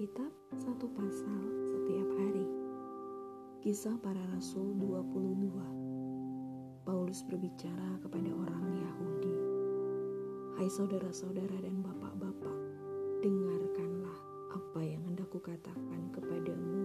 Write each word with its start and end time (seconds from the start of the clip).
Alkitab 0.00 0.32
satu 0.56 0.88
pasal 0.96 1.44
setiap 1.68 2.08
hari. 2.16 2.48
Kisah 3.60 4.00
para 4.00 4.24
Rasul 4.32 4.72
22. 4.80 5.52
Paulus 6.88 7.20
berbicara 7.28 8.00
kepada 8.00 8.32
orang 8.32 8.80
Yahudi. 8.80 9.36
Hai 10.56 10.72
saudara-saudara 10.72 11.52
dan 11.52 11.84
bapak-bapak, 11.84 12.58
dengarkanlah 13.20 14.16
apa 14.56 14.80
yang 14.80 15.04
hendak 15.04 15.28
kukatakan 15.28 16.08
kepadamu 16.16 16.80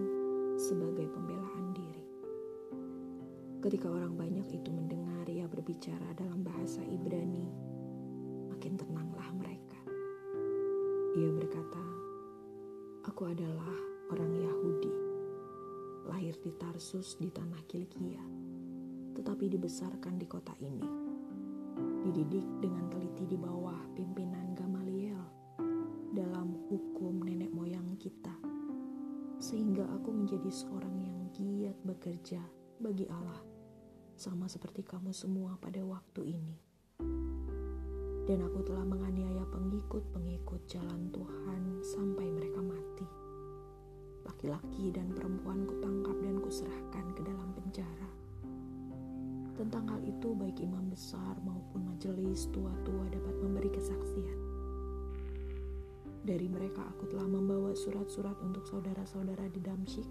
sebagai 0.60 1.08
pembelaan 1.08 1.72
diri. 1.72 2.04
Ketika 3.64 3.96
orang 3.96 4.12
banyak 4.12 4.44
itu 4.52 4.68
mendengar 4.68 5.24
ia 5.24 5.48
berbicara 5.48 6.12
dalam 6.20 6.44
bahasa 6.44 6.84
Ibrani, 6.84 7.48
makin 8.52 8.76
tenanglah 8.76 9.32
mereka. 9.32 9.80
Ia 11.16 11.32
berkata, 11.32 12.05
Aku 13.06 13.30
adalah 13.30 13.70
orang 14.10 14.34
Yahudi, 14.34 14.90
lahir 16.10 16.34
di 16.42 16.50
Tarsus 16.58 17.14
di 17.22 17.30
tanah 17.30 17.62
Kilikia, 17.70 18.18
tetapi 19.14 19.46
dibesarkan 19.46 20.18
di 20.18 20.26
kota 20.26 20.50
ini. 20.58 20.82
Dididik 22.02 22.42
dengan 22.58 22.90
teliti 22.90 23.30
di 23.30 23.38
bawah 23.38 23.78
pimpinan 23.94 24.58
Gamaliel 24.58 25.22
dalam 26.18 26.58
hukum 26.66 27.22
nenek 27.22 27.54
moyang 27.54 27.94
kita, 27.94 28.34
sehingga 29.38 29.86
aku 29.86 30.10
menjadi 30.10 30.50
seorang 30.50 30.98
yang 30.98 31.18
giat 31.30 31.78
bekerja 31.86 32.42
bagi 32.82 33.06
Allah, 33.06 33.38
sama 34.18 34.50
seperti 34.50 34.82
kamu 34.82 35.14
semua 35.14 35.54
pada 35.62 35.78
waktu 35.86 36.36
ini. 36.42 36.45
Dan 38.26 38.42
aku 38.42 38.58
telah 38.66 38.82
menganiaya 38.82 39.46
pengikut-pengikut 39.54 40.66
jalan 40.66 41.14
Tuhan 41.14 41.78
sampai 41.78 42.26
mereka 42.26 42.58
mati. 42.58 43.06
Laki-laki 44.26 44.90
dan 44.90 45.14
perempuan 45.14 45.62
kutangkap 45.62 46.18
dan 46.18 46.42
kuserahkan 46.42 47.06
ke 47.14 47.22
dalam 47.22 47.54
penjara. 47.54 48.10
Tentang 49.54 49.86
hal 49.86 50.02
itu 50.02 50.34
baik 50.34 50.58
imam 50.58 50.90
besar 50.90 51.38
maupun 51.46 51.86
majelis 51.86 52.50
tua-tua 52.50 53.06
dapat 53.14 53.34
memberi 53.38 53.70
kesaksian. 53.70 54.38
Dari 56.26 56.50
mereka 56.50 56.82
aku 56.82 57.06
telah 57.06 57.30
membawa 57.30 57.70
surat-surat 57.78 58.34
untuk 58.42 58.66
saudara-saudara 58.66 59.46
di 59.54 59.62
Damsyik 59.62 60.10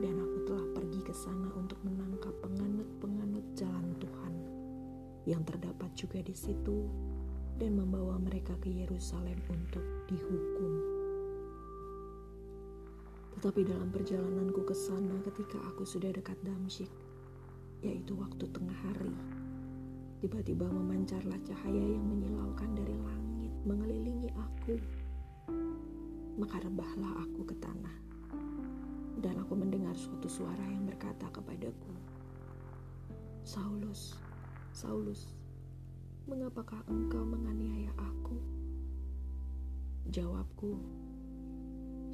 dan 0.00 0.16
aku 0.16 0.48
telah 0.48 0.64
pergi 0.72 1.00
ke 1.04 1.12
sana 1.12 1.52
untuk 1.52 1.76
menangkap 1.84 2.32
penganut-penganut 2.40 3.44
jalan 3.52 3.89
yang 5.28 5.44
terdapat 5.44 5.92
juga 5.92 6.20
di 6.24 6.32
situ 6.32 6.88
dan 7.60 7.76
membawa 7.76 8.16
mereka 8.16 8.56
ke 8.64 8.72
Yerusalem 8.72 9.36
untuk 9.52 9.84
dihukum. 10.08 10.72
Tetapi 13.36 13.60
dalam 13.68 13.88
perjalananku 13.92 14.64
ke 14.64 14.76
sana 14.76 15.16
ketika 15.24 15.60
aku 15.68 15.84
sudah 15.84 16.12
dekat 16.12 16.36
Damsyik, 16.40 16.92
yaitu 17.84 18.12
waktu 18.16 18.48
tengah 18.52 18.76
hari, 18.88 19.16
tiba-tiba 20.20 20.68
memancarlah 20.68 21.40
cahaya 21.44 21.84
yang 21.96 22.04
menyilaukan 22.04 22.70
dari 22.76 22.96
langit 23.00 23.52
mengelilingi 23.64 24.28
aku. 24.36 24.76
Maka 26.40 26.64
rebahlah 26.64 27.28
aku 27.28 27.44
ke 27.44 27.56
tanah, 27.60 27.96
dan 29.20 29.36
aku 29.40 29.52
mendengar 29.52 29.92
suatu 29.92 30.28
suara 30.28 30.64
yang 30.64 30.88
berkata 30.88 31.28
kepadaku, 31.28 31.92
Saulus, 33.44 34.16
Saulus, 34.70 35.34
mengapakah 36.30 36.78
engkau 36.86 37.26
menganiaya 37.26 37.90
aku? 37.98 38.38
Jawabku, 40.14 40.78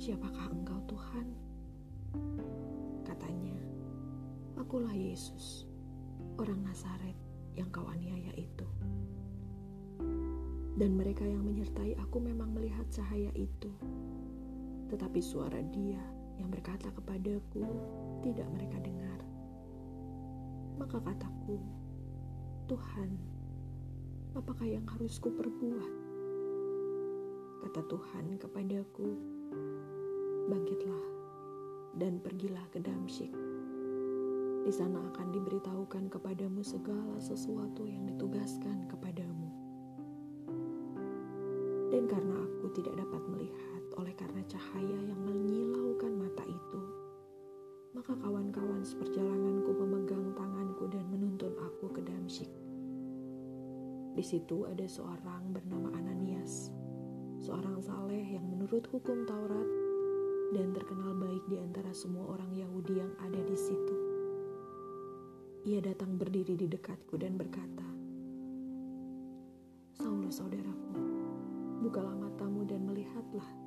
siapakah 0.01 0.49
engkau 0.57 0.81
Tuhan? 0.89 1.37
Katanya, 3.05 3.61
akulah 4.57 4.97
Yesus, 4.97 5.69
orang 6.41 6.65
Nazaret 6.65 7.13
yang 7.61 7.69
kau 7.69 7.85
aniaya 7.93 8.33
itu. 8.41 8.65
Dan 10.81 10.97
mereka 10.97 11.29
yang 11.29 11.45
menyertai 11.45 11.93
aku 12.01 12.25
memang 12.25 12.57
melihat 12.57 12.89
cahaya 12.89 13.33
itu. 13.37 13.69
Tetapi 14.89 15.21
suara 15.21 15.61
dia 15.77 16.01
yang 16.41 16.49
berkata 16.49 16.89
kepadaku 16.89 17.69
tidak 18.25 18.49
mereka 18.49 18.81
dengar. 18.81 19.21
Maka 20.81 21.01
kataku, 21.05 21.61
Tuhan, 22.67 23.15
apakah 24.35 24.67
yang 24.67 24.83
harus 24.91 25.23
kuperbuat? 25.23 25.93
Kata 27.63 27.79
Tuhan 27.87 28.43
kepadaku, 28.43 29.07
bangkitlah 30.51 31.07
dan 31.95 32.19
pergilah 32.19 32.67
ke 32.75 32.83
Damsyik. 32.83 33.31
Di 34.67 34.73
sana 34.75 34.99
akan 34.99 35.31
diberitahukan 35.31 36.11
kepadamu 36.11 36.67
segala 36.67 37.23
sesuatu 37.23 37.87
yang 37.87 38.03
ditugaskan 38.03 38.91
kepadamu. 38.91 39.47
Dan 41.95 42.11
karena 42.11 42.35
aku 42.51 42.67
tidak 42.75 42.99
dapat 42.99 43.23
melihat 43.31 43.83
oleh 43.95 44.15
karena 44.19 44.43
cahaya 44.51 44.99
yang 45.07 45.23
menyilaukan 45.23 46.19
mata 46.19 46.43
itu, 46.43 46.83
maka 47.97 48.13
kawan-kawan 48.21 48.85
seperjalananku 48.85 49.73
memegang 49.73 50.37
tanganku 50.37 50.85
dan 50.93 51.09
menuntun 51.09 51.57
aku 51.57 51.89
ke 51.97 52.05
Damsyik. 52.05 52.53
Di 54.13 54.21
situ 54.21 54.69
ada 54.69 54.85
seorang 54.85 55.57
bernama 55.57 55.89
Ananias, 55.97 56.69
seorang 57.41 57.81
saleh 57.81 58.21
yang 58.21 58.45
menurut 58.53 58.85
hukum 58.93 59.25
Taurat 59.25 59.69
dan 60.53 60.77
terkenal 60.77 61.17
baik 61.17 61.41
di 61.49 61.57
antara 61.57 61.89
semua 61.97 62.37
orang 62.37 62.53
Yahudi 62.53 63.01
yang 63.01 63.13
ada 63.25 63.41
di 63.41 63.57
situ. 63.57 63.97
Ia 65.65 65.81
datang 65.81 66.21
berdiri 66.21 66.53
di 66.53 66.69
dekatku 66.69 67.17
dan 67.17 67.41
berkata, 67.41 67.89
Saulus 69.97 70.37
saudaraku, 70.37 71.01
bukalah 71.81 72.13
matamu 72.13 72.69
dan 72.69 72.85
melihatlah. 72.85 73.66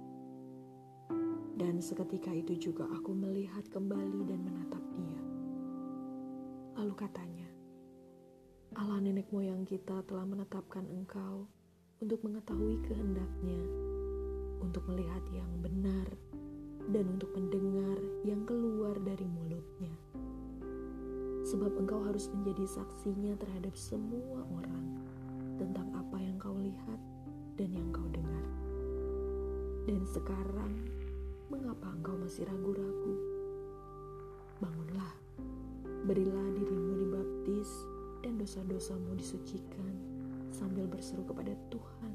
Dan 1.58 1.82
seketika 1.82 2.30
itu 2.36 2.70
juga 2.70 2.86
aku 2.92 3.16
melihat 3.16 3.66
kembali 3.72 4.22
dan 4.28 4.40
menatap 4.44 4.84
dia. 4.94 5.22
Lalu 6.78 6.94
katanya, 6.96 7.50
Allah 8.78 9.02
nenek 9.02 9.28
moyang 9.34 9.66
kita 9.66 10.06
telah 10.06 10.24
menetapkan 10.24 10.86
engkau 10.88 11.50
untuk 12.00 12.22
mengetahui 12.24 12.80
kehendaknya, 12.86 13.62
untuk 14.62 14.86
melihat 14.88 15.26
yang 15.36 15.50
benar, 15.60 16.08
dan 16.90 17.06
untuk 17.18 17.30
mendengar 17.36 17.98
yang 18.24 18.42
keluar 18.48 18.96
dari 19.04 19.28
mulutnya. 19.28 19.94
Sebab 21.50 21.76
engkau 21.82 22.06
harus 22.06 22.30
menjadi 22.32 22.66
saksinya 22.80 23.34
terhadap 23.36 23.74
semua 23.76 24.46
orang 24.54 25.02
tentang 25.60 25.92
apa 25.98 26.18
yang 26.22 26.40
kau 26.40 26.56
lihat 26.56 27.00
dan 27.60 27.70
yang 27.76 27.90
kau 27.92 28.06
dengar. 28.14 28.46
Dan 29.90 30.06
sekarang, 30.08 30.74
mengapa 31.50 31.90
engkau 31.90 32.14
masih 32.22 32.46
ragu-ragu? 32.46 33.16
Bangunlah, 34.62 35.14
berilah 36.06 36.48
dirimu 36.54 36.94
dibaptis, 37.02 37.70
dan 38.22 38.38
dosa-dosamu 38.38 39.18
disucikan 39.18 39.94
sambil 40.54 40.86
berseru 40.86 41.26
kepada 41.26 41.58
Tuhan. 41.74 42.14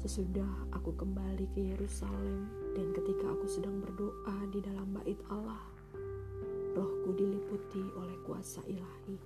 Sesudah 0.00 0.48
aku 0.72 0.96
kembali 0.96 1.46
ke 1.52 1.60
Yerusalem 1.70 2.48
dan 2.72 2.90
ketika 2.96 3.30
aku 3.30 3.46
sedang 3.46 3.78
berdoa 3.78 4.36
di 4.48 4.58
dalam 4.64 4.96
bait 4.96 5.20
Allah, 5.28 5.60
rohku 6.74 7.14
diliputi 7.14 7.84
oleh 7.94 8.16
kuasa 8.26 8.64
ilahi. 8.64 9.16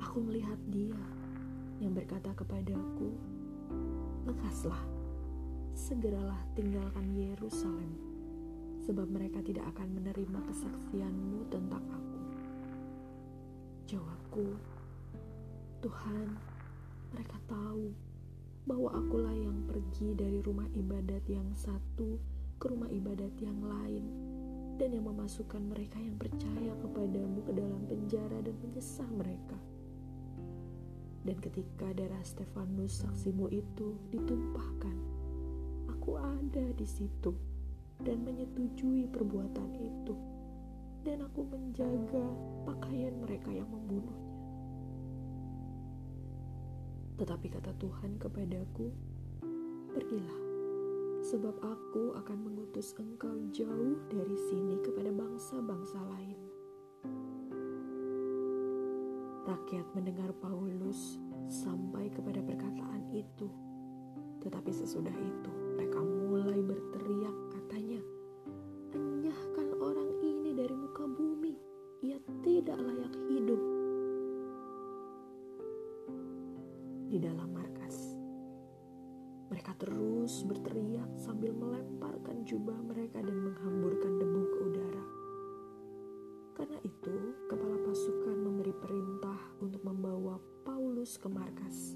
Aku 0.00 0.22
melihat 0.22 0.58
dia 0.70 0.96
yang 1.82 1.92
berkata 1.92 2.30
kepadaku, 2.32 3.10
Lekaslah, 4.26 4.82
segeralah 5.76 6.40
tinggalkan 6.56 7.12
Yerusalem, 7.12 8.00
sebab 8.88 9.12
mereka 9.12 9.44
tidak 9.44 9.68
akan 9.76 9.92
menerima 9.92 10.40
kesaksianmu 10.48 11.52
tentang 11.52 11.84
aku. 11.92 12.20
Jawabku, 13.84 14.56
Tuhan, 15.84 16.32
mereka 17.12 17.36
tahu 17.44 17.92
bahwa 18.64 18.88
akulah 18.96 19.36
yang 19.36 19.68
pergi 19.68 20.16
dari 20.16 20.40
rumah 20.40 20.66
ibadat 20.72 21.22
yang 21.28 21.46
satu 21.52 22.16
ke 22.56 22.72
rumah 22.72 22.88
ibadat 22.88 23.36
yang 23.38 23.60
lain 23.60 24.08
dan 24.80 24.96
yang 24.96 25.04
memasukkan 25.04 25.60
mereka 25.60 26.00
yang 26.00 26.16
percaya 26.16 26.72
kepadamu 26.80 27.44
ke 27.44 27.52
dalam 27.52 27.84
penjara 27.84 28.40
dan 28.40 28.56
menyesah 28.64 29.08
mereka. 29.12 29.60
Dan 31.20 31.36
ketika 31.36 31.92
darah 31.92 32.24
Stefanus 32.24 33.04
saksimu 33.04 33.52
itu 33.52 34.00
ditumpahkan, 34.08 35.16
aku 36.06 36.22
ada 36.22 36.70
di 36.78 36.86
situ 36.86 37.34
dan 37.98 38.22
menyetujui 38.22 39.10
perbuatan 39.10 39.74
itu 39.74 40.14
dan 41.02 41.18
aku 41.18 41.42
menjaga 41.50 42.22
pakaian 42.62 43.10
mereka 43.18 43.50
yang 43.50 43.66
membunuhnya. 43.66 44.38
Tetapi 47.18 47.46
kata 47.58 47.74
Tuhan 47.82 48.22
kepadaku, 48.22 48.86
pergilah, 49.98 50.38
sebab 51.26 51.58
aku 51.74 52.14
akan 52.22 52.38
mengutus 52.38 52.94
engkau 53.02 53.34
jauh 53.50 53.98
dari 54.06 54.38
sini 54.46 54.78
kepada 54.86 55.10
bangsa-bangsa 55.10 55.98
lain. 56.06 56.38
Rakyat 59.42 59.86
mendengar 59.90 60.30
Paulus 60.38 61.18
sampai 61.50 62.14
kepada 62.14 62.38
perkataan 62.46 63.10
itu, 63.10 63.50
tetapi 64.46 64.70
sesudah 64.70 65.18
itu 65.18 65.65
Di 77.06 77.22
dalam 77.22 77.54
markas, 77.54 78.18
mereka 79.46 79.78
terus 79.78 80.42
berteriak 80.42 81.06
sambil 81.14 81.54
melemparkan 81.54 82.42
jubah 82.42 82.74
mereka 82.82 83.22
dan 83.22 83.46
menghamburkan 83.46 84.18
debu 84.18 84.42
ke 84.42 84.58
udara. 84.66 85.06
Karena 86.58 86.82
itu, 86.82 87.14
kepala 87.46 87.78
pasukan 87.86 88.36
memberi 88.42 88.74
perintah 88.74 89.38
untuk 89.62 89.86
membawa 89.86 90.42
Paulus 90.66 91.14
ke 91.14 91.30
markas 91.30 91.94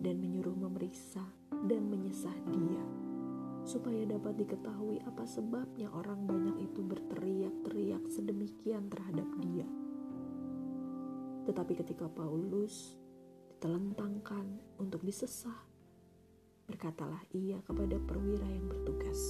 dan 0.00 0.16
menyuruh 0.16 0.56
memeriksa 0.56 1.20
dan 1.68 1.92
menyesah 1.92 2.32
dia, 2.48 2.80
supaya 3.68 4.08
dapat 4.08 4.40
diketahui 4.40 5.04
apa 5.04 5.28
sebabnya 5.28 5.92
orang 5.92 6.24
banyak 6.24 6.64
itu 6.64 6.80
berteriak-teriak 6.80 8.08
sedemikian 8.08 8.88
terhadap 8.88 9.28
dia. 9.44 9.68
Tetapi 11.44 11.76
ketika 11.76 12.08
Paulus 12.08 12.99
ditelentangkan 13.60 14.56
untuk 14.80 15.04
disesah 15.04 15.68
Berkatalah 16.64 17.20
ia 17.36 17.60
kepada 17.68 18.00
perwira 18.08 18.48
yang 18.48 18.64
bertugas, 18.72 19.20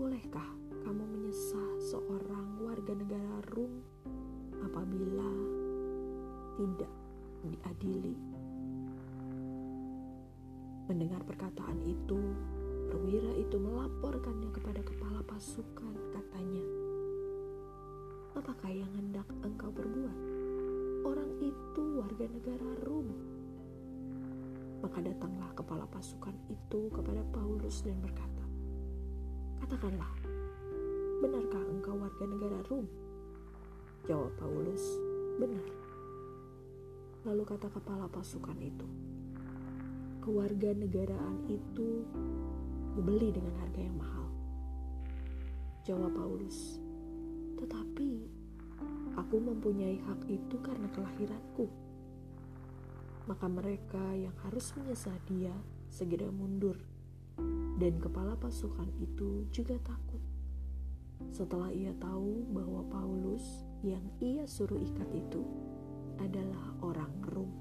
"Bolehkah 0.00 0.48
kamu 0.80 1.04
menyesah 1.12 1.92
seorang 1.92 2.56
warga 2.64 2.96
negara 2.96 3.36
Rum 3.52 3.84
apabila 4.64 5.28
tidak 6.56 6.88
diadili?" 7.44 8.16
Mendengar 10.88 11.20
perkataan 11.28 11.84
itu, 11.84 12.16
perwira 12.88 13.36
itu 13.36 13.60
melaporkannya 13.60 14.48
kepada 14.56 14.80
kepala 14.80 15.20
pasukan, 15.28 15.92
katanya, 16.16 16.64
"Apakah 18.40 18.72
yang 18.72 18.88
hendak 18.96 19.28
engkau 19.44 19.68
perbuat? 19.68 20.31
Orang 21.02 21.30
itu 21.42 21.82
warga 21.98 22.26
negara 22.30 22.70
Rum." 22.86 23.08
Maka 24.82 24.98
datanglah 24.98 25.50
kepala 25.54 25.86
pasukan 25.86 26.34
itu 26.50 26.90
kepada 26.90 27.22
Paulus 27.30 27.86
dan 27.86 28.02
berkata, 28.02 28.42
Katakanlah, 29.62 30.10
benarkah 31.22 31.62
engkau 31.70 31.94
warga 32.02 32.24
negara 32.26 32.58
Rum? 32.66 32.90
Jawab 34.10 34.34
Paulus, 34.34 34.82
benar. 35.38 35.62
Lalu 37.22 37.42
kata 37.46 37.70
kepala 37.70 38.10
pasukan 38.10 38.58
itu, 38.58 38.88
kewarga 40.18 40.74
negaraan 40.74 41.46
itu 41.46 42.02
dibeli 42.98 43.30
dengan 43.30 43.54
harga 43.62 43.80
yang 43.86 43.94
mahal. 43.94 44.26
Jawab 45.86 46.10
Paulus, 46.10 46.82
tetapi 47.62 48.41
aku 49.18 49.36
mempunyai 49.40 50.00
hak 50.06 50.24
itu 50.28 50.56
karena 50.62 50.88
kelahiranku 50.92 51.70
maka 53.26 53.46
mereka 53.46 54.02
yang 54.18 54.34
harus 54.42 54.74
menyesah 54.74 55.14
dia 55.30 55.54
segera 55.86 56.26
mundur, 56.32 56.74
dan 57.78 58.00
kepala 58.02 58.34
pasukan 58.34 58.88
itu 58.98 59.46
juga 59.54 59.78
takut. 59.86 60.18
Setelah 61.30 61.70
ia 61.70 61.94
tahu 62.02 62.50
bahwa 62.50 62.82
Paulus 62.90 63.62
yang 63.86 64.02
ia 64.18 64.42
suruh 64.48 64.78
ikat 64.78 65.10
itu 65.14 65.42
adalah 66.18 66.74
orang 66.82 67.14
Rum. 67.30 67.52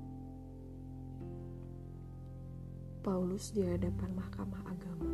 Paulus 3.05 3.53
di 3.53 3.61
hadapan 3.65 4.17
mahkamah 4.17 4.61
agama. 4.65 5.09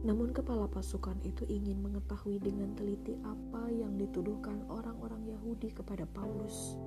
Namun 0.00 0.32
kepala 0.32 0.64
pasukan 0.64 1.20
itu 1.28 1.44
ingin 1.44 1.84
mengetahui 1.84 2.40
dengan 2.40 2.72
teliti 2.72 3.20
apa 3.20 3.68
yang 3.68 4.00
dituduhkan 4.00 4.64
orang-orang 4.72 5.28
Yahudi 5.28 5.76
kepada 5.76 6.08
Paulus. 6.08 6.80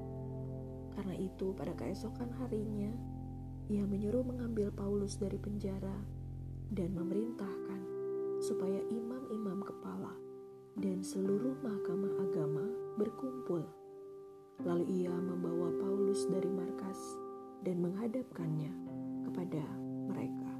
Karena 0.97 1.13
itu, 1.17 1.53
pada 1.53 1.77
keesokan 1.77 2.33
harinya, 2.41 2.89
ia 3.69 3.85
menyuruh 3.85 4.25
mengambil 4.25 4.73
Paulus 4.73 5.17
dari 5.21 5.37
penjara 5.37 5.93
dan 6.73 6.93
memerintahkan 6.97 7.81
supaya 8.41 8.81
imam-imam 8.89 9.61
kepala 9.61 10.13
dan 10.77 11.05
seluruh 11.05 11.53
mahkamah 11.61 12.13
agama 12.29 12.65
berkumpul. 12.97 13.61
Lalu 14.65 15.05
ia 15.05 15.13
membawa 15.13 15.69
Paulus 15.81 16.25
dari 16.29 16.49
markas 16.49 16.97
dan 17.61 17.81
menghadapkannya 17.81 18.73
kepada 19.29 19.63
mereka. 20.09 20.52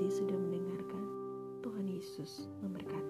Kasih 0.00 0.24
sudah 0.24 0.38
mendengarkan. 0.40 1.04
Tuhan 1.60 1.84
Yesus 1.84 2.48
memberkati. 2.64 3.09